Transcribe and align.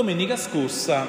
Domenica 0.00 0.34
scorsa 0.34 1.06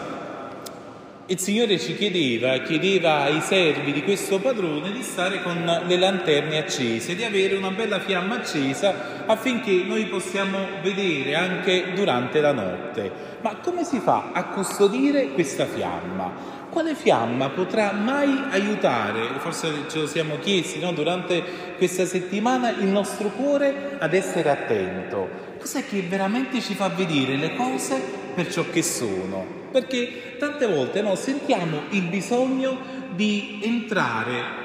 il 1.27 1.39
Signore 1.39 1.79
ci 1.79 1.95
chiedeva, 1.95 2.57
chiedeva 2.57 3.21
ai 3.21 3.39
servi 3.39 3.93
di 3.93 4.03
questo 4.03 4.41
padrone 4.41 4.91
di 4.91 5.01
stare 5.01 5.41
con 5.41 5.63
le 5.87 5.97
lanterne 5.97 6.57
accese, 6.57 7.15
di 7.15 7.23
avere 7.23 7.55
una 7.55 7.71
bella 7.71 8.01
fiamma 8.01 8.35
accesa 8.35 9.23
affinché 9.27 9.83
noi 9.85 10.07
possiamo 10.07 10.57
vedere 10.81 11.35
anche 11.35 11.93
durante 11.95 12.41
la 12.41 12.51
notte. 12.51 13.09
Ma 13.39 13.55
come 13.63 13.85
si 13.85 13.99
fa 13.99 14.31
a 14.33 14.47
custodire 14.47 15.29
questa 15.29 15.65
fiamma? 15.65 16.29
Quale 16.69 16.93
fiamma 16.93 17.47
potrà 17.47 17.93
mai 17.93 18.43
aiutare, 18.49 19.21
forse 19.37 19.71
ce 19.89 19.99
lo 19.99 20.07
siamo 20.07 20.37
chiesti 20.37 20.79
no? 20.79 20.91
durante 20.91 21.41
questa 21.77 22.05
settimana, 22.05 22.71
il 22.71 22.87
nostro 22.87 23.29
cuore 23.29 23.95
ad 23.99 24.13
essere 24.13 24.49
attento? 24.49 25.29
Cos'è 25.57 25.85
che 25.85 26.01
veramente 26.01 26.59
ci 26.59 26.73
fa 26.73 26.89
vedere 26.89 27.37
le 27.37 27.55
cose 27.55 28.20
per 28.33 28.51
ciò 28.51 28.65
che 28.69 28.81
sono? 28.83 29.45
Perché 29.71 30.35
tante 30.37 30.67
volte 30.67 31.01
no, 31.01 31.15
sentiamo 31.15 31.83
il 31.91 32.03
bisogno 32.03 32.77
di 33.15 33.59
entrare 33.63 34.59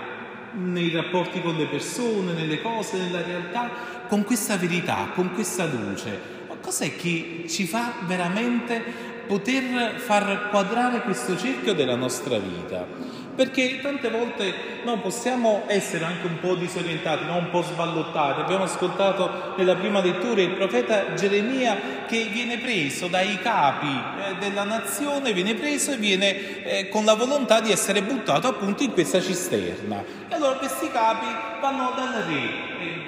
nei 0.53 0.91
rapporti 0.91 1.41
con 1.43 1.57
le 1.57 1.67
persone, 1.67 2.33
nelle 2.33 2.61
cose, 2.63 2.99
nella 2.99 3.23
realtà, 3.23 3.71
con 4.09 4.25
questa 4.25 4.57
verità, 4.57 5.11
con 5.15 5.33
questa 5.35 5.67
luce. 5.67 6.19
Ma 6.49 6.57
cos'è 6.61 6.97
che 6.97 7.45
ci 7.49 7.67
fa 7.67 7.95
veramente 8.07 8.83
poter 9.27 9.99
far 9.99 10.49
quadrare 10.51 11.03
questo 11.03 11.37
cerchio 11.37 11.75
della 11.75 11.97
nostra 11.97 12.39
vita? 12.39 12.87
Perché 13.37 13.81
tante 13.81 14.09
volte 14.09 14.53
no, 14.83 14.99
possiamo 14.99 15.65
essere 15.67 16.05
anche 16.05 16.27
un 16.27 16.41
po' 16.41 16.55
disorientati, 16.55 17.25
no? 17.25 17.37
un 17.37 17.51
po' 17.51 17.63
sballottati. 17.63 18.41
Abbiamo 18.41 18.65
ascoltato 18.65 19.55
nella 19.57 19.77
prima 19.77 20.01
lettura 20.01 20.41
il 20.41 20.51
profeta 20.51 21.15
Geremia 21.15 22.05
che 22.07 22.29
viene 22.33 22.59
preso 22.59 23.07
dai 23.07 23.39
capi 23.41 23.87
eh, 23.87 24.37
della 24.39 24.65
nazione, 24.65 25.33
viene 25.33 25.55
preso 25.55 25.93
e 25.93 25.97
viene 25.97 26.65
eh, 26.65 26.89
con 26.89 27.05
la 27.05 27.15
volontà 27.15 27.61
di 27.61 27.71
essere 27.71 28.03
buttato 28.03 28.49
appunto 28.49 28.83
in 28.83 28.93
questa 28.93 29.21
cisterna. 29.21 30.03
E 30.29 30.35
allora 30.35 30.57
questi 30.57 30.91
capi 30.91 31.27
vanno 31.61 31.93
dal 31.95 32.25
re 32.25 32.67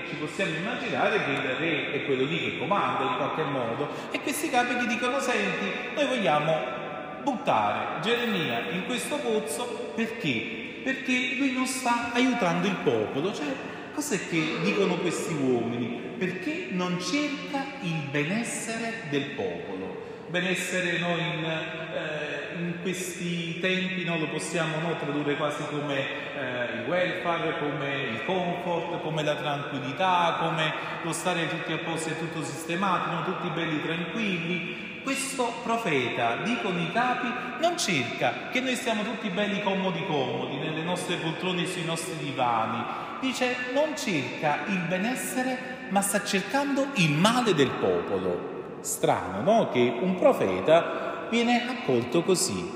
ci 0.09 0.15
possiamo 0.17 0.55
immaginare 0.55 1.23
che 1.25 1.31
il 1.31 1.57
re 1.59 1.93
è 1.93 2.05
quello 2.07 2.25
lì 2.25 2.39
che 2.39 2.59
comanda 2.59 3.05
in 3.05 3.17
qualche 3.17 3.43
modo 3.43 3.89
e 4.11 4.21
questi 4.21 4.49
capi 4.49 4.75
gli 4.75 4.87
dicono 4.87 5.21
senti, 5.21 5.71
noi 5.95 6.07
vogliamo 6.07 6.78
buttare 7.31 8.01
Geremia 8.01 8.71
in 8.71 8.87
questo 8.87 9.17
pozzo 9.17 9.93
perché? 9.95 10.81
Perché 10.83 11.35
lui 11.37 11.53
non 11.53 11.67
sta 11.67 12.13
aiutando 12.13 12.67
il 12.67 12.77
popolo. 12.77 13.35
Cioè, 13.35 13.47
cos'è 13.93 14.29
che 14.29 14.61
dicono 14.63 14.97
questi 14.97 15.35
uomini? 15.35 16.01
Perché 16.17 16.69
non 16.71 16.99
cerca 17.01 17.65
il 17.83 18.09
benessere 18.11 19.03
del 19.11 19.31
popolo. 19.35 20.07
Benessere 20.29 20.99
noi 20.99 21.21
in, 21.21 21.45
eh, 21.45 22.38
in 22.59 22.81
questi 22.83 23.61
tempi 23.61 24.05
no, 24.05 24.19
lo 24.19 24.29
possiamo 24.29 24.79
no, 24.81 24.97
tradurre 24.97 25.37
quasi 25.37 25.63
come 25.71 25.97
eh, 25.99 26.75
il 26.77 26.89
welfare, 26.89 27.59
come 27.59 27.95
il 28.13 28.25
comfort, 28.25 29.01
come 29.03 29.23
la 29.23 29.37
tranquillità, 29.37 30.39
come 30.41 30.73
lo 31.03 31.13
stare 31.13 31.49
tutti 31.49 31.73
a 31.73 31.79
posto 31.79 32.11
e 32.11 32.19
tutto 32.19 32.43
sistemato, 32.43 33.11
no, 33.11 33.25
tutti 33.25 33.49
belli 33.49 33.83
tranquilli, 33.83 35.01
questo 35.03 35.53
profeta, 35.63 36.37
dicono 36.43 36.79
i 36.79 36.93
capi, 36.93 37.33
non 37.61 37.79
cerca 37.79 38.49
che 38.51 38.61
noi 38.61 38.75
stiamo 38.75 39.03
tutti 39.03 39.31
belli 39.31 39.63
comodi 39.63 40.05
comodi 40.05 40.57
nelle 40.57 40.83
nostre 40.83 41.17
poltrone 41.17 41.63
e 41.63 41.67
sui 41.67 41.85
nostri 41.85 42.17
divani. 42.19 42.85
Dice 43.21 43.57
non 43.73 43.97
cerca 43.97 44.65
il 44.67 44.79
benessere, 44.87 45.87
ma 45.89 46.03
sta 46.03 46.23
cercando 46.23 46.89
il 46.97 47.13
male 47.13 47.55
del 47.55 47.71
popolo. 47.71 48.57
Strano, 48.81 49.41
no? 49.41 49.71
Che 49.71 49.99
un 50.01 50.17
profeta 50.19 51.08
viene 51.31 51.69
accolto 51.69 52.23
così, 52.23 52.71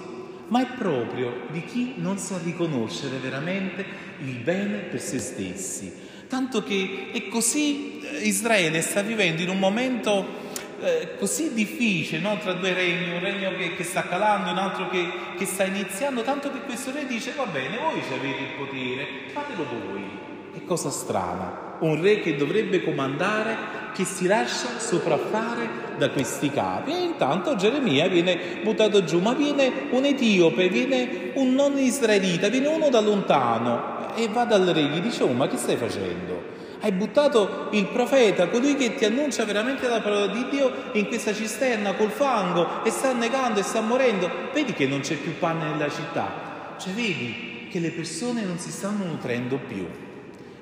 ma 0.49 0.63
è 0.63 0.67
proprio 0.77 1.47
di 1.51 1.65
chi 1.65 1.95
non 1.97 2.19
sa 2.19 2.39
riconoscere 2.43 3.17
veramente 3.19 3.85
il 4.25 4.37
bene 4.37 4.79
per 4.79 5.01
se 5.01 5.19
stessi. 5.19 6.11
Tanto 6.29 6.63
che 6.63 7.11
è 7.13 7.29
così 7.29 8.01
eh, 8.01 8.27
Israele 8.27 8.81
sta 8.81 9.03
vivendo 9.03 9.43
in 9.43 9.51
un 9.51 9.59
momento 9.59 10.41
eh, 10.83 11.17
così 11.19 11.53
difficile 11.53 12.21
no? 12.21 12.39
tra 12.39 12.55
due 12.55 12.73
regni, 12.73 13.13
un 13.13 13.21
regno 13.21 13.55
che, 13.57 13.75
che 13.77 13.85
sta 13.85 14.03
calando 14.03 14.51
un 14.51 14.59
altro 14.59 14.89
che, 14.89 15.07
che, 15.37 15.47
sta 15.47 15.65
iniziando, 15.65 16.23
tanto 16.23 16.51
che 16.51 16.61
questo 16.61 16.91
re 16.91 17.07
dice 17.07 17.33
va 17.37 17.47
bene, 17.47 17.79
voi 17.79 18.01
avete 18.13 18.41
il 18.41 18.55
potere, 18.57 19.07
fatelo 19.33 19.65
voi. 19.65 20.31
Che 20.53 20.65
cosa 20.65 20.91
strana, 20.91 21.77
un 21.81 22.01
re 22.01 22.21
che 22.21 22.37
dovrebbe 22.37 22.83
comandare, 22.83 23.57
che 23.93 24.05
si 24.05 24.27
lascia 24.27 24.79
sopraffare 24.79 25.83
da 25.99 26.11
questi 26.11 26.51
capi. 26.51 26.93
E 26.93 27.03
intanto 27.03 27.55
Geremia 27.57 28.09
viene 28.09 28.61
buttato 28.63 29.05
giù, 29.05 29.21
ma 29.21 29.35
viene 29.35 29.89
un 29.91 30.05
etiope, 30.05 30.69
viene 30.69 31.31
un 31.35 31.55
non 31.55 31.79
israelita, 31.79 32.49
viene 32.49 32.69
uno 32.69 32.89
da 32.89 33.01
lontano 33.01 34.15
e 34.15 34.29
va 34.29 34.45
dal 34.45 34.67
re, 34.67 34.83
gli 34.83 35.01
dice, 35.01 35.23
oh 35.23 35.33
ma 35.33 35.49
che 35.49 35.57
stai 35.57 35.77
facendo? 35.77 36.61
Hai 36.81 36.91
buttato 36.91 37.69
il 37.71 37.87
profeta, 37.87 38.49
colui 38.49 38.75
che 38.75 38.97
ti 38.97 39.05
annuncia 39.05 39.45
veramente 39.45 39.87
la 39.87 40.01
parola 40.01 40.27
di 40.27 40.49
Dio 40.51 40.73
in 40.93 41.07
questa 41.07 41.33
cisterna 41.33 41.95
col 41.95 42.11
fango 42.11 42.83
e 42.83 42.91
sta 42.91 43.11
annegando 43.11 43.61
e 43.61 43.63
sta 43.63 43.81
morendo. 43.81 44.29
Vedi 44.53 44.73
che 44.73 44.89
non 44.89 45.01
c'è 45.01 45.15
più 45.15 45.39
pane 45.39 45.65
nella 45.65 45.89
città. 45.89 46.75
Cioè 46.79 46.93
vedi 46.93 47.69
che 47.71 47.79
le 47.79 47.93
persone 47.93 48.43
non 48.43 48.59
si 48.59 48.73
stanno 48.73 49.05
nutrendo 49.05 49.59
più. 49.59 49.87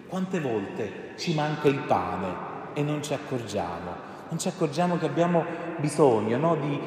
Quante 0.08 0.40
volte 0.40 1.14
ci 1.16 1.32
manca 1.32 1.68
il 1.68 1.78
pane 1.86 2.49
e 2.74 2.82
non 2.82 3.02
ci 3.02 3.12
accorgiamo? 3.12 4.08
Non 4.28 4.38
ci 4.38 4.48
accorgiamo 4.48 4.98
che 4.98 5.06
abbiamo 5.06 5.44
bisogno 5.78 6.36
no, 6.38 6.56
di 6.56 6.78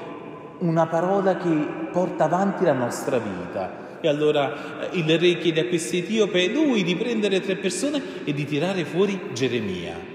una 0.60 0.88
parola 0.88 1.38
che 1.38 1.50
porta 1.92 2.26
avanti 2.26 2.64
la 2.64 2.74
nostra 2.74 3.18
vita 3.18 3.84
e 4.04 4.10
allora 4.10 4.90
eh, 4.92 4.98
il 4.98 5.18
re 5.18 5.38
chiede 5.38 5.62
a 5.62 5.66
questo 5.66 5.96
etiope 5.96 6.48
lui 6.48 6.84
di 6.84 6.94
prendere 6.96 7.40
tre 7.40 7.56
persone 7.56 8.02
e 8.26 8.34
di 8.34 8.46
tirare 8.46 8.84
fuori 8.84 9.30
Geremia. 9.32 10.12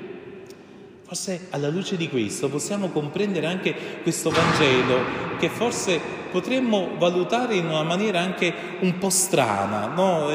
Forse 1.06 1.46
alla 1.50 1.70
luce 1.70 1.96
di 1.96 2.06
questo 2.10 2.50
possiamo 2.50 2.88
comprendere 2.88 3.46
anche 3.46 3.74
questo 4.02 4.28
Vangelo 4.28 5.36
che 5.38 5.48
forse 5.48 5.98
potremmo 6.30 6.90
valutare 6.98 7.54
in 7.54 7.64
una 7.64 7.82
maniera 7.82 8.20
anche 8.20 8.52
un 8.80 8.98
po' 8.98 9.08
strana. 9.08 9.86
No? 9.86 10.28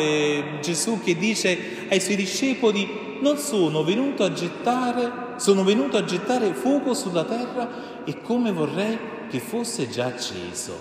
Gesù 0.59 0.99
che 1.03 1.15
dice 1.15 1.85
ai 1.89 1.99
suoi 1.99 2.15
discepoli 2.15 3.12
non 3.23 3.37
sono 3.37 3.83
venuto 3.83 4.23
a 4.25 4.33
gettare, 4.33 5.37
sono 5.37 5.63
venuto 5.63 5.95
a 5.95 6.03
gettare 6.03 6.53
fuoco 6.53 6.93
sulla 6.93 7.23
terra 7.23 8.03
e 8.03 8.21
come 8.21 8.51
vorrei 8.51 8.99
che 9.29 9.39
fosse 9.39 9.89
già 9.89 10.07
acceso. 10.07 10.77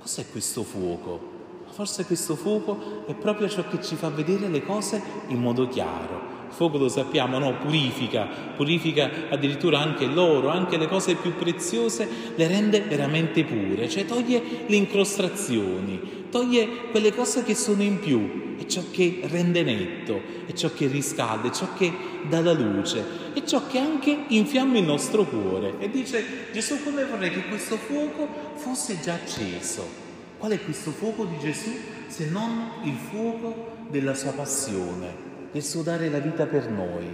Cos'è 0.00 0.26
questo 0.28 0.64
fuoco? 0.64 1.36
Forse 1.70 2.04
questo 2.04 2.34
fuoco 2.34 3.04
è 3.06 3.14
proprio 3.14 3.48
ciò 3.48 3.62
che 3.68 3.80
ci 3.80 3.94
fa 3.94 4.08
vedere 4.08 4.48
le 4.48 4.64
cose 4.64 5.00
in 5.28 5.38
modo 5.38 5.68
chiaro. 5.68 6.36
Il 6.48 6.54
fuoco 6.54 6.78
lo 6.78 6.88
sappiamo, 6.88 7.38
no? 7.38 7.56
Purifica, 7.58 8.26
purifica 8.56 9.28
addirittura 9.30 9.78
anche 9.78 10.06
l'oro, 10.06 10.48
anche 10.48 10.78
le 10.78 10.88
cose 10.88 11.14
più 11.14 11.36
preziose, 11.36 12.08
le 12.34 12.48
rende 12.48 12.80
veramente 12.80 13.44
pure, 13.44 13.88
cioè 13.88 14.04
toglie 14.04 14.42
le 14.66 14.76
incrostrazioni, 14.76 16.17
toglie 16.30 16.90
quelle 16.90 17.14
cose 17.14 17.42
che 17.42 17.54
sono 17.54 17.82
in 17.82 17.98
più, 17.98 18.56
è 18.58 18.66
ciò 18.66 18.82
che 18.90 19.20
rende 19.24 19.62
netto, 19.62 20.20
è 20.46 20.52
ciò 20.52 20.72
che 20.72 20.86
riscalda, 20.86 21.48
è 21.48 21.50
ciò 21.50 21.68
che 21.76 21.92
dà 22.28 22.40
la 22.40 22.52
luce, 22.52 23.04
è 23.34 23.42
ciò 23.44 23.66
che 23.66 23.78
anche 23.78 24.24
infiamma 24.28 24.78
il 24.78 24.84
nostro 24.84 25.24
cuore. 25.24 25.74
E 25.78 25.90
dice 25.90 26.48
Gesù 26.52 26.82
come 26.82 27.04
vorrei 27.04 27.30
che 27.30 27.44
questo 27.44 27.76
fuoco 27.76 28.28
fosse 28.56 28.98
già 29.00 29.14
acceso 29.14 30.06
Qual 30.38 30.52
è 30.52 30.62
questo 30.62 30.92
fuoco 30.92 31.24
di 31.24 31.36
Gesù 31.40 31.70
se 32.06 32.30
non 32.30 32.70
il 32.82 32.94
fuoco 32.94 33.70
della 33.88 34.14
sua 34.14 34.30
passione, 34.30 35.12
del 35.50 35.64
suo 35.64 35.82
dare 35.82 36.08
la 36.08 36.20
vita 36.20 36.46
per 36.46 36.70
noi? 36.70 37.12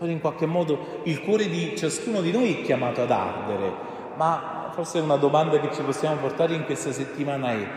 Ora 0.00 0.10
in 0.10 0.20
qualche 0.20 0.44
modo 0.44 1.00
il 1.04 1.22
cuore 1.22 1.48
di 1.48 1.74
ciascuno 1.74 2.20
di 2.20 2.30
noi 2.30 2.56
è 2.56 2.62
chiamato 2.62 3.00
ad 3.00 3.10
ardere, 3.10 3.72
ma 4.16 4.70
forse 4.74 4.98
una 4.98 5.16
domanda 5.16 5.58
che 5.60 5.74
ci 5.74 5.80
possiamo 5.80 6.16
portare 6.16 6.54
in 6.54 6.66
questa 6.66 6.92
settimana 6.92 7.52
è 7.52 7.68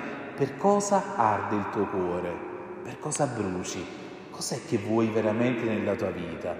per 0.42 0.58
cosa 0.58 1.18
arde 1.18 1.56
il 1.56 1.70
tuo 1.72 1.86
cuore? 1.86 2.36
Per 2.84 2.98
cosa 2.98 3.28
bruci? 3.28 3.78
Cos'è 4.32 4.60
che 4.68 4.80
vuoi 4.80 5.06
veramente 5.06 5.66
nella 5.66 5.94
tua 5.94 6.10
vita? 6.10 6.56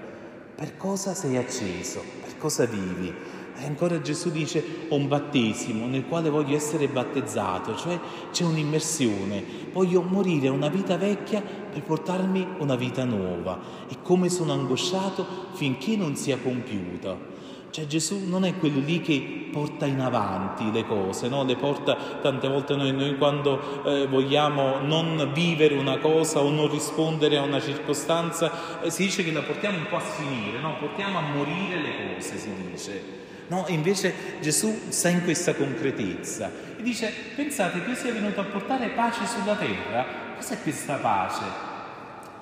Per 0.54 0.76
cosa 0.76 1.14
sei 1.14 1.36
acceso? 1.36 2.00
Per 2.20 2.38
cosa 2.38 2.64
vivi? 2.64 3.12
E 3.56 3.66
ancora 3.66 4.00
Gesù 4.00 4.30
dice 4.30 4.86
ho 4.88 4.94
un 4.94 5.08
battesimo 5.08 5.88
nel 5.88 6.06
quale 6.06 6.30
voglio 6.30 6.54
essere 6.54 6.86
battezzato, 6.86 7.74
cioè 7.74 7.98
c'è 8.30 8.44
un'immersione, 8.44 9.42
voglio 9.72 10.00
morire 10.02 10.46
una 10.46 10.68
vita 10.68 10.96
vecchia 10.96 11.42
per 11.42 11.82
portarmi 11.82 12.54
una 12.58 12.76
vita 12.76 13.02
nuova 13.02 13.58
e 13.88 13.96
come 14.00 14.28
sono 14.28 14.52
angosciato 14.52 15.26
finché 15.54 15.96
non 15.96 16.14
sia 16.14 16.38
compiuta. 16.38 17.31
Cioè 17.72 17.86
Gesù 17.86 18.28
non 18.28 18.44
è 18.44 18.54
quello 18.58 18.80
lì 18.80 19.00
che 19.00 19.48
porta 19.50 19.86
in 19.86 20.00
avanti 20.00 20.70
le 20.70 20.84
cose, 20.84 21.28
no? 21.28 21.42
le 21.42 21.56
porta 21.56 21.96
tante 22.20 22.46
volte 22.46 22.76
noi, 22.76 22.92
noi 22.92 23.16
quando 23.16 23.82
eh, 23.86 24.06
vogliamo 24.06 24.80
non 24.80 25.30
vivere 25.32 25.74
una 25.76 25.96
cosa 25.96 26.40
o 26.40 26.50
non 26.50 26.70
rispondere 26.70 27.38
a 27.38 27.42
una 27.42 27.62
circostanza, 27.62 28.82
eh, 28.82 28.90
si 28.90 29.04
dice 29.04 29.24
che 29.24 29.32
la 29.32 29.40
portiamo 29.40 29.78
un 29.78 29.86
po' 29.88 29.96
a 29.96 30.00
sfinire, 30.00 30.60
no? 30.60 30.76
portiamo 30.78 31.16
a 31.16 31.22
morire 31.22 31.80
le 31.80 32.14
cose, 32.14 32.36
si 32.36 32.50
dice. 32.70 33.20
No, 33.46 33.64
invece 33.68 34.38
Gesù 34.42 34.78
sta 34.88 35.08
in 35.08 35.24
questa 35.24 35.54
concretezza 35.54 36.50
e 36.76 36.82
dice, 36.82 37.10
pensate 37.34 37.82
che 37.82 37.88
io 37.88 37.96
sia 37.96 38.12
venuto 38.12 38.40
a 38.40 38.44
portare 38.44 38.90
pace 38.90 39.24
sulla 39.26 39.54
terra? 39.54 40.04
Cos'è 40.36 40.60
questa 40.60 40.96
pace? 40.96 41.44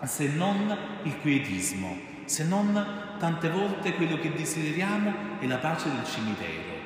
Se 0.03 0.27
non 0.27 0.77
il 1.05 1.17
quietismo, 1.21 1.97
se 2.31 2.45
non 2.45 3.17
tante 3.19 3.51
volte 3.51 3.95
quello 3.95 4.17
che 4.17 4.33
desideriamo 4.33 5.41
è 5.41 5.47
la 5.47 5.57
pace 5.57 5.91
del 5.91 6.05
cimitero 6.05 6.79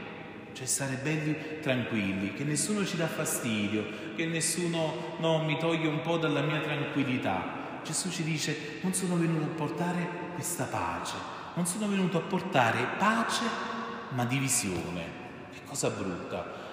cioè 0.54 0.66
stare 0.66 0.94
belli 1.02 1.58
tranquilli, 1.60 2.32
che 2.32 2.44
nessuno 2.44 2.86
ci 2.86 2.96
dà 2.96 3.08
fastidio, 3.08 3.84
che 4.14 4.24
nessuno 4.24 5.16
no, 5.18 5.42
mi 5.42 5.58
toglie 5.58 5.88
un 5.88 6.00
po' 6.00 6.16
dalla 6.16 6.42
mia 6.42 6.60
tranquillità. 6.60 7.80
Gesù 7.82 8.08
ci 8.08 8.22
dice, 8.22 8.78
non 8.82 8.94
sono 8.94 9.16
venuto 9.16 9.44
a 9.46 9.48
portare 9.48 10.08
questa 10.34 10.64
pace, 10.64 11.16
non 11.54 11.66
sono 11.66 11.88
venuto 11.88 12.18
a 12.18 12.20
portare 12.20 12.86
pace, 12.98 13.42
ma 14.10 14.24
divisione. 14.24 15.22
Che 15.52 15.64
cosa 15.64 15.90
brutta. 15.90 16.63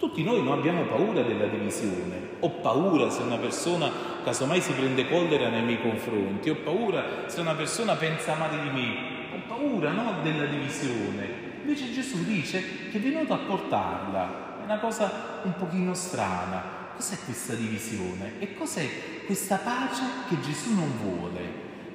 Tutti 0.00 0.24
noi 0.24 0.42
non 0.42 0.56
abbiamo 0.56 0.84
paura 0.84 1.20
della 1.20 1.44
divisione. 1.44 2.38
Ho 2.40 2.48
paura 2.62 3.10
se 3.10 3.20
una 3.20 3.36
persona 3.36 3.92
casomai 4.24 4.62
si 4.62 4.72
prende 4.72 5.06
collera 5.06 5.50
nei 5.50 5.62
miei 5.62 5.82
confronti, 5.82 6.48
ho 6.48 6.54
paura 6.54 7.04
se 7.26 7.40
una 7.40 7.52
persona 7.52 7.96
pensa 7.96 8.34
male 8.34 8.62
di 8.62 8.70
me, 8.70 8.94
ho 9.34 9.46
paura 9.46 9.90
no, 9.90 10.22
della 10.22 10.46
divisione. 10.46 11.28
Invece 11.60 11.92
Gesù 11.92 12.24
dice 12.24 12.90
che 12.90 12.96
è 12.96 13.00
venuto 13.00 13.34
a 13.34 13.40
portarla. 13.46 14.60
È 14.62 14.64
una 14.64 14.78
cosa 14.78 15.40
un 15.42 15.54
pochino 15.54 15.92
strana. 15.92 16.62
Cos'è 16.96 17.18
questa 17.22 17.52
divisione? 17.52 18.38
E 18.38 18.54
cos'è 18.54 18.88
questa 19.26 19.56
pace 19.56 20.02
che 20.30 20.40
Gesù 20.40 20.76
non 20.76 20.92
vuole? 21.02 21.42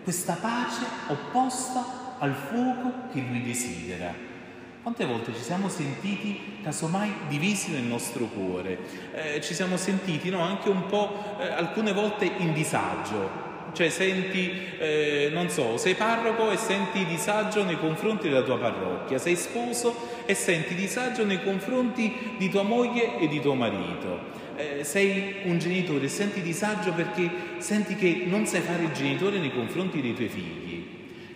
Questa 0.04 0.38
pace 0.40 0.86
opposta 1.08 2.18
al 2.20 2.36
fuoco 2.36 3.08
che 3.12 3.20
lui 3.28 3.42
desidera. 3.42 4.14
Quante 4.86 5.06
volte 5.08 5.34
ci 5.34 5.42
siamo 5.42 5.68
sentiti 5.68 6.60
casomai 6.62 7.12
divisi 7.28 7.72
nel 7.72 7.82
nostro 7.82 8.26
cuore? 8.26 8.78
Eh, 9.16 9.42
ci 9.42 9.56
siamo 9.56 9.78
sentiti 9.78 10.30
no, 10.30 10.42
anche 10.42 10.70
un 10.70 10.86
po' 10.86 11.38
eh, 11.40 11.48
alcune 11.48 11.92
volte 11.92 12.26
in 12.38 12.54
disagio, 12.54 13.72
cioè 13.74 13.90
senti, 13.90 14.52
eh, 14.78 15.30
non 15.34 15.50
so, 15.50 15.78
sei 15.78 15.96
parroco 15.96 16.52
e 16.52 16.58
senti 16.58 17.04
disagio 17.04 17.64
nei 17.64 17.80
confronti 17.80 18.30
della 18.30 18.44
tua 18.44 18.60
parrocchia, 18.60 19.18
sei 19.18 19.36
sposo 19.36 20.22
e 20.28 20.36
senti 20.36 20.76
disagio 20.76 21.26
nei 21.26 21.42
confronti 21.42 22.36
di 22.38 22.48
tua 22.52 22.62
moglie 22.62 23.18
e 23.18 23.28
di 23.28 23.42
tuo 23.42 23.56
marito. 23.56 24.34
Eh, 24.56 24.84
sei 24.84 25.38
un 25.46 25.58
genitore 25.58 26.06
e 26.06 26.10
senti 26.10 26.44
disagio 26.44 26.94
perché 26.94 27.28
senti 27.58 27.96
che 27.96 28.26
non 28.28 28.46
sai 28.46 28.62
fare 28.62 28.84
il 28.84 28.92
genitore 28.92 29.40
nei 29.40 29.52
confronti 29.52 30.00
dei 30.00 30.14
tuoi 30.14 30.30
figli. 30.30 30.65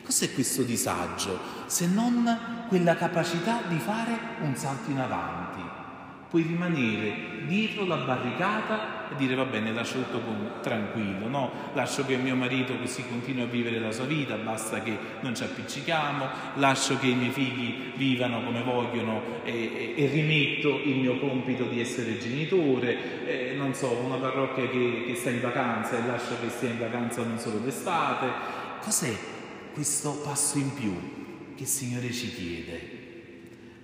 Cos'è 0.10 0.34
questo 0.34 0.64
disagio 0.64 1.38
se 1.68 1.86
non 1.86 2.66
quella 2.68 2.96
capacità 2.96 3.62
di 3.68 3.78
fare 3.78 4.18
un 4.42 4.56
salto 4.56 4.90
in 4.90 4.98
avanti? 4.98 5.62
Puoi 6.32 6.42
rimanere 6.42 7.46
dietro 7.46 7.86
la 7.86 7.98
barricata 7.98 9.12
e 9.12 9.16
dire 9.18 9.36
va 9.36 9.46
bene, 9.46 9.72
lascio 9.72 10.02
tutto 10.02 10.62
tranquillo, 10.64 11.28
no? 11.28 11.52
Lascio 11.74 12.08
che 12.08 12.18
mio 12.18 12.36
marito 12.36 12.76
così 12.80 13.08
continui 13.08 13.44
a 13.44 13.46
vivere 13.46 13.78
la 13.78 13.92
sua 13.92 14.06
vita, 14.06 14.34
basta 14.34 14.82
che 14.82 14.98
non 15.20 15.36
ci 15.36 15.44
appiccichiamo, 15.44 16.26
lascio 16.56 16.98
che 16.98 17.06
i 17.06 17.14
miei 17.14 17.30
figli 17.30 17.92
vivano 17.96 18.44
come 18.44 18.64
vogliono 18.64 19.22
e, 19.44 19.52
e, 19.52 19.94
e 19.96 20.08
rimetto 20.08 20.70
il 20.86 20.96
mio 20.96 21.20
compito 21.20 21.66
di 21.66 21.82
essere 21.82 22.18
genitore, 22.18 23.52
eh, 23.52 23.56
non 23.56 23.76
so, 23.76 23.92
una 23.92 24.16
parrocchia 24.16 24.68
che, 24.70 25.04
che 25.06 25.14
sta 25.14 25.30
in 25.30 25.42
vacanza 25.42 26.00
e 26.00 26.08
lascio 26.08 26.34
che 26.42 26.50
stia 26.50 26.70
in 26.70 26.80
vacanza 26.80 27.22
non 27.22 27.38
solo 27.38 27.60
d'estate. 27.60 28.58
Cos'è 28.82 29.38
questo 29.74 30.12
passo 30.24 30.57
in 30.57 30.74
più 30.74 31.56
che 31.56 31.63
il 31.63 31.69
Signore 31.69 32.12
ci 32.12 32.33
chiede? 32.33 33.00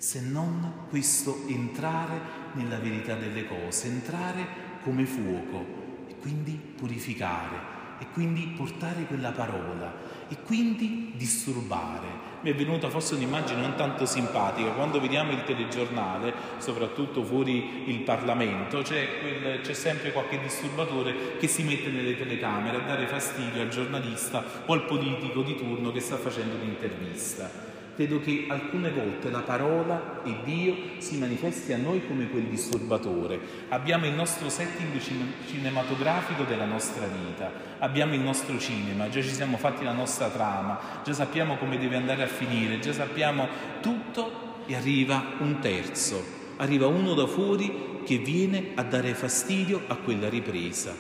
se 0.05 0.21
non 0.21 0.85
questo 0.89 1.47
entrare 1.47 2.19
nella 2.53 2.77
verità 2.77 3.15
delle 3.15 3.47
cose, 3.47 3.87
entrare 3.87 4.45
come 4.83 5.03
fuoco 5.03 5.65
e 6.07 6.15
quindi 6.19 6.51
purificare 6.53 7.73
e 7.97 8.05
quindi 8.13 8.53
portare 8.55 9.05
quella 9.05 9.31
parola 9.31 10.05
e 10.30 10.38
quindi 10.44 11.12
disturbare. 11.16 12.24
Mi 12.42 12.51
è 12.51 12.56
venuta 12.56 12.89
forse 12.89 13.16
un'immagine 13.16 13.60
non 13.60 13.75
tanto 13.75 14.06
simpatica, 14.06 14.69
quando 14.72 15.01
vediamo 15.01 15.31
il 15.31 15.44
telegiornale, 15.44 16.33
soprattutto 16.60 17.24
fuori 17.24 17.89
il 17.89 18.00
Parlamento, 18.01 18.81
c'è, 18.83 19.19
quel, 19.19 19.62
c'è 19.62 19.74
sempre 19.74 20.12
qualche 20.12 20.39
disturbatore 20.39 21.38
che 21.39 21.48
si 21.48 21.63
mette 21.63 21.89
nelle 21.89 22.16
telecamere 22.16 22.77
a 22.77 22.81
dare 22.81 23.07
fastidio 23.07 23.62
al 23.62 23.69
giornalista 23.69 24.44
o 24.66 24.74
al 24.74 24.86
politico 24.86 25.42
di 25.42 25.56
turno 25.56 25.92
che 25.92 26.01
sta 26.01 26.18
facendo 26.18 26.56
l'intervista. 26.62 27.64
Credo 27.95 28.19
che 28.19 28.47
alcune 28.50 28.92
volte 28.92 29.30
la 29.30 29.39
parola 29.39 30.21
e 30.25 30.36
Dio 30.44 30.75
si 30.97 31.18
manifesti 31.18 31.71
a 31.71 31.77
noi 31.77 32.06
come 32.06 32.30
quel 32.30 32.44
disturbatore. 32.44 33.39
Abbiamo 33.69 34.06
il 34.06 34.12
nostro 34.12 34.50
setting 34.50 35.00
cinematografico 35.47 36.44
della 36.44 36.65
nostra 36.65 37.07
vita, 37.07 37.50
abbiamo 37.80 38.13
il 38.13 38.19
nostro 38.19 38.59
cinema, 38.59 39.07
già 39.07 39.21
ci 39.21 39.30
siamo 39.30 39.56
fatti 39.56 39.86
la 39.86 39.94
nostra 39.94 40.27
trama, 40.27 40.77
già 41.06 41.13
sappiamo 41.13 41.56
come 41.56 41.77
deve 41.77 41.95
andare 41.95 42.24
a 42.24 42.27
finire, 42.27 42.80
già 42.80 42.92
sappiamo 42.92 43.47
tutto 43.80 44.63
e 44.65 44.75
arriva 44.75 45.24
un 45.38 45.59
terzo, 45.59 46.21
arriva 46.57 46.88
uno 46.88 47.13
da 47.13 47.27
fuori 47.27 48.01
che 48.03 48.18
viene 48.18 48.71
a 48.75 48.83
dare 48.83 49.13
fastidio 49.13 49.83
a 49.88 49.95
quella 49.95 50.27
ripresa. 50.27 50.94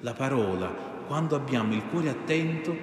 La 0.00 0.14
parola, 0.14 0.66
quando 1.06 1.36
abbiamo 1.36 1.74
il 1.74 1.84
cuore 1.84 2.08
attento, 2.08 2.76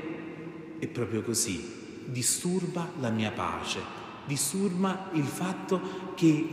è 0.79 0.87
proprio 0.87 1.21
così 1.21 1.79
disturba 2.05 2.89
la 2.99 3.09
mia 3.09 3.31
pace, 3.31 3.79
disturba 4.25 5.09
il 5.13 5.23
fatto 5.23 6.13
che 6.15 6.47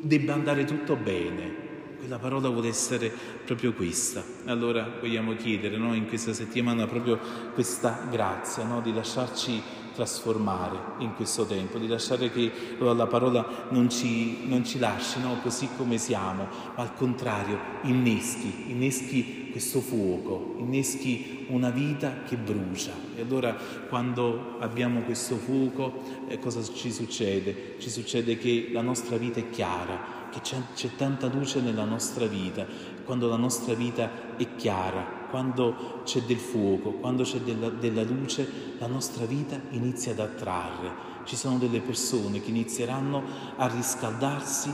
debba 0.00 0.34
andare 0.34 0.64
tutto 0.64 0.96
bene. 0.96 1.60
Quella 1.98 2.18
parola 2.18 2.48
vuole 2.48 2.68
essere 2.68 3.12
proprio 3.44 3.72
questa. 3.72 4.24
Allora 4.46 4.98
vogliamo 5.00 5.34
chiedere 5.36 5.76
no, 5.76 5.94
in 5.94 6.08
questa 6.08 6.32
settimana 6.32 6.86
proprio 6.86 7.18
questa 7.54 8.06
grazia 8.10 8.64
no, 8.64 8.80
di 8.80 8.92
lasciarci 8.92 9.62
trasformare 9.92 10.78
in 10.98 11.14
questo 11.14 11.44
tempo, 11.44 11.78
di 11.78 11.86
lasciare 11.86 12.30
che 12.30 12.50
la 12.78 13.06
parola 13.06 13.66
non 13.70 13.88
ci, 13.90 14.46
non 14.48 14.64
ci 14.64 14.78
lasci 14.78 15.20
no, 15.20 15.38
così 15.42 15.68
come 15.76 15.98
siamo, 15.98 16.46
ma 16.76 16.82
al 16.82 16.94
contrario 16.94 17.58
inneschi, 17.82 18.66
inneschi 18.68 19.50
questo 19.50 19.80
fuoco, 19.80 20.56
inneschi 20.58 21.46
una 21.48 21.70
vita 21.70 22.22
che 22.26 22.36
brucia. 22.36 22.92
E 23.14 23.20
allora 23.20 23.54
quando 23.88 24.56
abbiamo 24.58 25.02
questo 25.02 25.36
fuoco 25.36 26.02
eh, 26.28 26.38
cosa 26.38 26.62
ci 26.62 26.90
succede? 26.90 27.76
Ci 27.78 27.90
succede 27.90 28.38
che 28.38 28.70
la 28.72 28.80
nostra 28.80 29.16
vita 29.16 29.38
è 29.40 29.50
chiara, 29.50 30.28
che 30.30 30.40
c'è, 30.40 30.56
c'è 30.74 30.90
tanta 30.96 31.26
luce 31.28 31.60
nella 31.60 31.84
nostra 31.84 32.26
vita, 32.26 32.66
quando 33.04 33.28
la 33.28 33.36
nostra 33.36 33.74
vita 33.74 34.10
è 34.36 34.54
chiara, 34.56 35.21
quando 35.32 36.02
c'è 36.04 36.20
del 36.20 36.36
fuoco, 36.36 36.92
quando 36.92 37.22
c'è 37.22 37.38
della, 37.38 37.70
della, 37.70 38.02
luce, 38.02 38.76
la 38.78 38.86
nostra 38.86 39.24
vita 39.24 39.58
inizia 39.70 40.12
ad 40.12 40.18
attrarre. 40.18 41.10
Ci 41.24 41.36
sono 41.36 41.56
delle 41.56 41.80
persone 41.80 42.42
che 42.42 42.50
inizieranno 42.50 43.22
a 43.56 43.66
riscaldarsi 43.66 44.72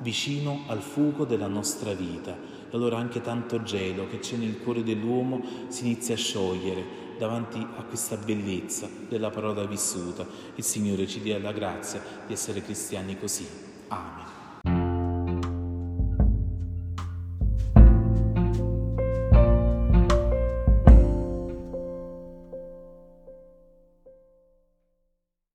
vicino 0.00 0.64
al 0.66 0.80
fuoco 0.80 1.24
della 1.24 1.46
nostra 1.46 1.92
vita. 1.92 2.36
Allora 2.72 2.98
anche 2.98 3.20
tanto 3.20 3.62
gelo 3.62 4.08
che 4.08 4.18
c'è 4.18 4.34
nel 4.34 4.58
cuore 4.58 4.82
dell'uomo 4.82 5.40
si 5.68 5.86
inizia 5.86 6.14
a 6.14 6.18
sciogliere 6.18 7.02
davanti 7.16 7.64
a 7.76 7.84
questa 7.84 8.16
bellezza 8.16 8.88
della 9.08 9.30
parola 9.30 9.64
vissuta. 9.64 10.26
Il 10.56 10.64
Signore 10.64 11.06
ci 11.06 11.20
dia 11.20 11.38
la 11.38 11.52
grazia 11.52 12.02
di 12.26 12.32
essere 12.32 12.62
cristiani 12.62 13.16
così. 13.16 13.46
Amen. 13.88 14.43